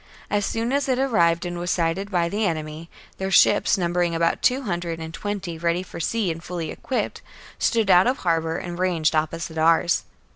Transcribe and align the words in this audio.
As 0.31 0.47
soon 0.47 0.71
as 0.73 0.89
it 0.89 0.97
arrived 0.97 1.45
and 1.45 1.59
was 1.59 1.69
sighted 1.69 2.09
by 2.09 2.27
the 2.27 2.43
enemy, 2.43 2.89
their 3.19 3.29
ships, 3.29 3.77
numbering 3.77 4.15
about 4.15 4.41
two 4.41 4.63
hundred 4.63 4.97
and 4.99 5.13
twenty, 5.13 5.59
ready 5.59 5.83
for 5.83 5.99
sea 5.99 6.31
and 6.31 6.43
fully 6.43 6.71
equipped, 6.71 7.21
stood 7.59 7.91
out 7.91 8.07
of 8.07 8.17
harbour 8.25 8.57
and 8.57 8.79
ranged 8.79 9.13
opposite 9.15 9.59
ours. 9.59 10.03